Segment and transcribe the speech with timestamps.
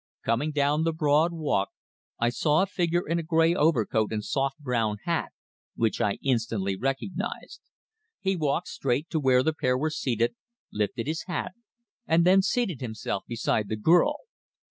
[0.25, 1.69] Coming down the Broad Walk
[2.17, 5.31] I saw a figure in a grey overcoat and soft brown hat
[5.75, 7.61] which I instantly recognized.
[8.19, 10.33] He walked straight to where the pair were seated,
[10.73, 11.51] lifted his hat,
[12.07, 14.21] and then seated himself beside the girl.